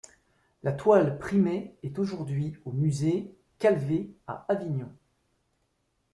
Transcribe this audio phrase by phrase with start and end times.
[0.63, 4.89] La toile primée est aujourd'hui au musée Calvet à Avignon.